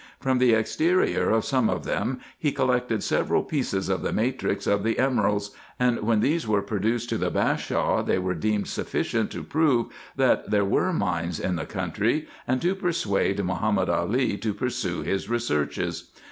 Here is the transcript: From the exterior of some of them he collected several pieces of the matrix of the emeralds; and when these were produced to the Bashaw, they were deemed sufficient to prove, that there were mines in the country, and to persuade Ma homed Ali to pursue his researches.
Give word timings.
From 0.19 0.39
the 0.39 0.53
exterior 0.53 1.29
of 1.29 1.45
some 1.45 1.69
of 1.69 1.85
them 1.85 2.21
he 2.35 2.51
collected 2.51 3.03
several 3.03 3.43
pieces 3.43 3.87
of 3.87 4.01
the 4.01 4.11
matrix 4.11 4.65
of 4.65 4.81
the 4.81 4.97
emeralds; 4.97 5.51
and 5.79 5.99
when 6.01 6.21
these 6.21 6.47
were 6.47 6.63
produced 6.63 7.07
to 7.09 7.19
the 7.19 7.29
Bashaw, 7.29 8.01
they 8.01 8.17
were 8.17 8.33
deemed 8.33 8.65
sufficient 8.67 9.29
to 9.29 9.43
prove, 9.43 9.89
that 10.15 10.49
there 10.49 10.65
were 10.65 10.91
mines 10.91 11.39
in 11.39 11.55
the 11.55 11.67
country, 11.67 12.27
and 12.47 12.59
to 12.63 12.73
persuade 12.73 13.43
Ma 13.45 13.53
homed 13.59 13.89
Ali 13.89 14.37
to 14.39 14.55
pursue 14.55 15.03
his 15.03 15.29
researches. 15.29 16.09